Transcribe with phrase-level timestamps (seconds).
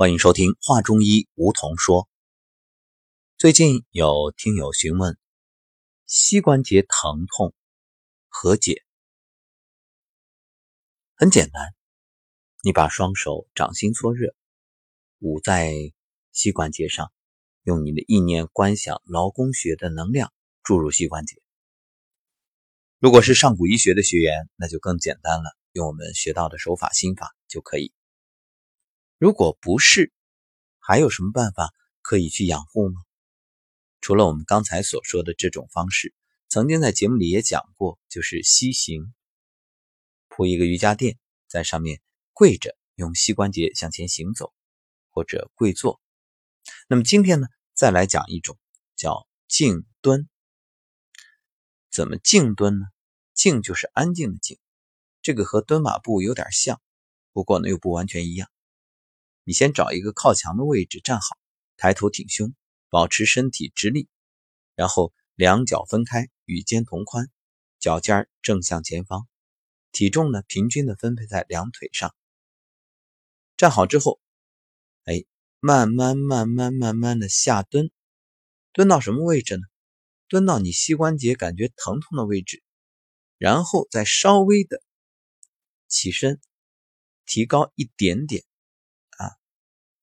[0.00, 2.08] 欢迎收听《话中医》，梧桐说。
[3.36, 5.18] 最近有听友询问
[6.06, 7.52] 膝关节疼痛
[8.28, 8.84] 何解？
[11.16, 11.74] 很简单，
[12.62, 14.36] 你把双手掌心搓热，
[15.18, 15.74] 捂在
[16.30, 17.10] 膝关节上，
[17.64, 21.42] 用你的意念观想劳宫穴的能量注入膝关节。
[23.00, 27.92] 如果是上古医学的学员，那就更简单了，用我们学到的手法心法就可以。
[29.18, 30.12] 如果不是，
[30.78, 33.02] 还有什么办法可以去养护吗？
[34.00, 36.14] 除了我们刚才所说的这种方式，
[36.48, 39.12] 曾经在节目里也讲过，就是膝行，
[40.28, 42.00] 铺一个瑜伽垫，在上面
[42.32, 44.54] 跪着，用膝关节向前行走，
[45.10, 46.00] 或者跪坐。
[46.86, 48.56] 那么今天呢，再来讲一种
[48.94, 50.28] 叫静蹲。
[51.90, 52.86] 怎么静蹲呢？
[53.34, 54.60] 静就是安静的静，
[55.22, 56.80] 这个和蹲马步有点像，
[57.32, 58.48] 不过呢又不完全一样。
[59.48, 61.38] 你先找一个靠墙的位置站好，
[61.78, 62.54] 抬头挺胸，
[62.90, 64.06] 保持身体直立，
[64.74, 67.30] 然后两脚分开，与肩同宽，
[67.78, 69.26] 脚尖正向前方，
[69.90, 72.14] 体重呢平均的分配在两腿上。
[73.56, 74.20] 站好之后，
[75.04, 75.24] 哎，
[75.60, 77.90] 慢慢慢慢慢慢的下蹲，
[78.72, 79.62] 蹲到什么位置呢？
[80.28, 82.62] 蹲到你膝关节感觉疼痛的位置，
[83.38, 84.82] 然后再稍微的
[85.86, 86.38] 起身，
[87.24, 88.44] 提高一点点。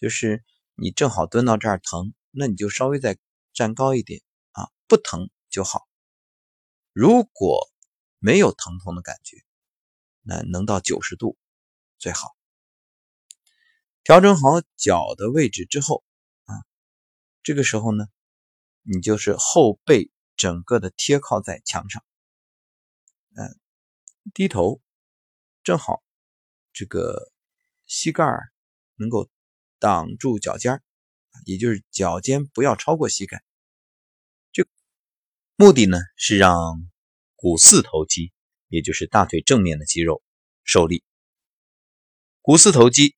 [0.00, 0.44] 就是
[0.76, 3.18] 你正好蹲到这儿疼，那你就稍微再
[3.52, 5.88] 站高一点啊，不疼就好。
[6.92, 7.68] 如果
[8.20, 9.38] 没有疼痛的感觉，
[10.22, 11.36] 那能到九十度
[11.98, 12.36] 最好。
[14.04, 16.04] 调整好脚的位置之后
[16.44, 16.54] 啊，
[17.42, 18.06] 这个时候呢，
[18.82, 22.04] 你就是后背整个的贴靠在墙上，
[23.34, 23.58] 嗯，
[24.32, 24.80] 低头，
[25.64, 26.04] 正好
[26.72, 27.32] 这个
[27.84, 28.24] 膝盖
[28.94, 29.28] 能够。
[29.78, 30.82] 挡住脚尖
[31.44, 33.42] 也就是脚尖不要超过膝盖。
[34.52, 34.66] 这
[35.56, 36.88] 目的呢是让
[37.36, 38.32] 股四头肌，
[38.68, 40.22] 也就是大腿正面的肌肉
[40.64, 41.04] 受力。
[42.40, 43.14] 股四头肌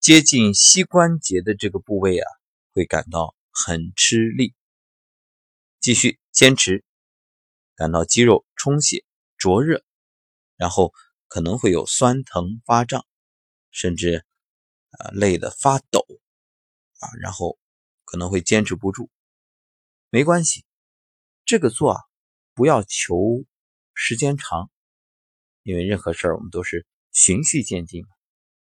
[0.00, 2.26] 接近膝关节的这个部位啊，
[2.72, 4.54] 会感到很吃力。
[5.80, 6.84] 继续坚持，
[7.76, 9.04] 感到肌肉充血、
[9.36, 9.84] 灼热，
[10.56, 10.92] 然后
[11.28, 13.06] 可能会有酸疼、发胀，
[13.70, 14.26] 甚至。
[14.98, 16.06] 啊，累得发抖
[16.98, 17.58] 啊，然后
[18.04, 19.08] 可能会坚持不住，
[20.10, 20.66] 没关系，
[21.46, 22.00] 这个做啊，
[22.52, 23.44] 不要求
[23.94, 24.70] 时间长，
[25.62, 28.04] 因为任何事儿我们都是循序渐进，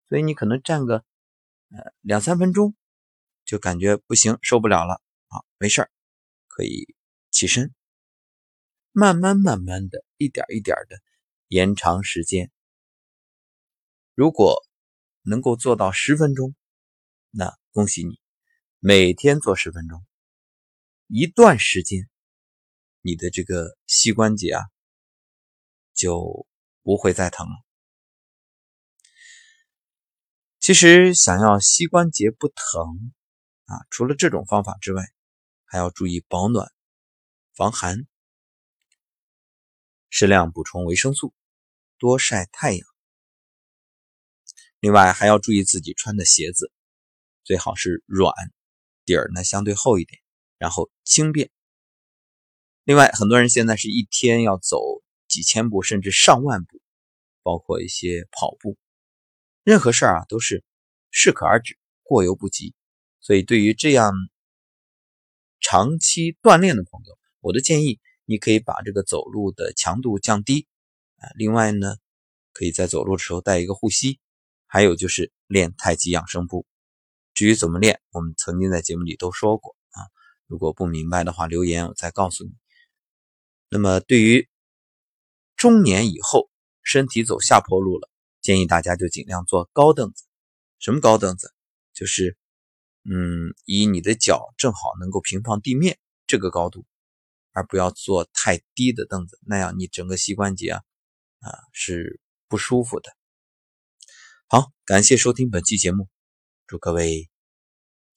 [0.06, 0.96] 所以你可能站个
[1.70, 2.76] 呃两三分钟，
[3.46, 5.90] 就感觉不行，受不了了啊，没事儿，
[6.46, 6.94] 可以
[7.30, 7.74] 起身，
[8.92, 11.00] 慢慢慢慢的一点一点的
[11.48, 12.52] 延长时间，
[14.14, 14.67] 如果。
[15.28, 16.54] 能够做到十分钟，
[17.30, 18.18] 那恭喜你，
[18.78, 20.02] 每天做十分钟，
[21.06, 22.08] 一段时间，
[23.02, 24.64] 你的这个膝关节啊
[25.92, 26.46] 就
[26.82, 27.52] 不会再疼了。
[30.60, 33.12] 其实想要膝关节不疼
[33.66, 35.04] 啊，除了这种方法之外，
[35.66, 36.72] 还要注意保暖、
[37.54, 38.06] 防寒，
[40.08, 41.34] 适量补充维生素，
[41.98, 42.97] 多晒太阳。
[44.80, 46.70] 另外还要注意自己穿的鞋子，
[47.42, 48.32] 最好是软，
[49.04, 50.20] 底儿呢相对厚一点，
[50.56, 51.50] 然后轻便。
[52.84, 54.80] 另外，很多人现在是一天要走
[55.26, 56.80] 几千步甚至上万步，
[57.42, 58.78] 包括一些跑步。
[59.64, 60.64] 任何事儿啊都是
[61.10, 62.74] 适可而止，过犹不及。
[63.20, 64.12] 所以，对于这样
[65.60, 70.68] 长期锻炼的朋友，我的建议，你可以把这个走路的强度降低
[71.16, 71.28] 啊。
[71.34, 71.96] 另外呢，
[72.52, 74.20] 可以在走路的时候带一个护膝。
[74.68, 76.66] 还有就是练太极养生步，
[77.34, 80.06] 至于怎么练，我们曾经在节目里都说过啊。
[80.46, 82.52] 如果不明白的话，留言我再告诉你。
[83.70, 84.48] 那么对于
[85.56, 86.50] 中年以后
[86.82, 90.24] 身体走下坡路了，建议大家就尽量坐高凳子。
[90.78, 91.52] 什么高凳子？
[91.94, 92.36] 就是
[93.04, 96.84] 嗯，以你的脚正好能够平放地面这个高度，
[97.52, 100.82] 而不要坐太低的凳子，那样你整个膝关节啊
[101.40, 103.10] 啊是不舒服的。
[104.50, 106.08] 好，感谢收听本期节目，
[106.66, 107.28] 祝各位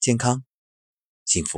[0.00, 0.42] 健康
[1.26, 1.50] 幸福。